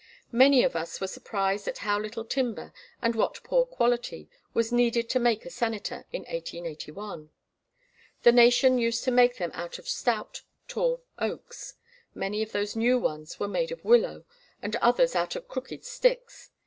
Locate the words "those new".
12.51-12.97